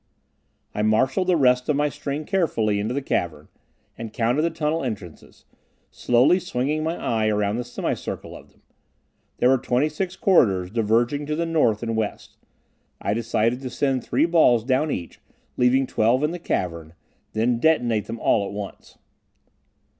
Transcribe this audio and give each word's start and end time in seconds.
I 0.73 0.81
marshalled 0.81 1.27
the 1.27 1.37
rest 1.37 1.69
of 1.69 1.75
my 1.75 1.87
string 1.89 2.25
carefully 2.25 2.79
into 2.79 2.91
the 2.91 3.03
cavern, 3.03 3.49
and 3.95 4.11
counted 4.11 4.41
the 4.41 4.49
tunnel 4.49 4.83
entrances, 4.83 5.45
slowly 5.91 6.39
swinging 6.39 6.81
my 6.83 6.95
"eye" 6.97 7.27
around 7.27 7.57
the 7.57 7.63
semicircle 7.63 8.35
of 8.35 8.49
them. 8.49 8.63
There 9.37 9.49
were 9.49 9.59
26 9.59 10.15
corridors 10.15 10.71
diverging 10.71 11.27
to 11.27 11.35
the 11.35 11.45
north 11.45 11.83
and 11.83 11.95
west. 11.95 12.35
I 12.99 13.13
decided 13.13 13.61
to 13.61 13.69
send 13.69 14.03
three 14.03 14.25
balls 14.25 14.63
down 14.63 14.89
each, 14.89 15.21
leave 15.55 15.85
12 15.85 16.23
in 16.23 16.31
the 16.31 16.39
cavern, 16.39 16.95
then 17.33 17.59
detonate 17.59 18.05
them 18.07 18.19
all 18.19 18.47
at 18.47 18.53
once. 18.53 18.97